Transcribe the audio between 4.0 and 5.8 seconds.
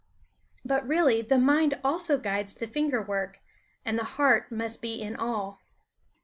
heart must be in all.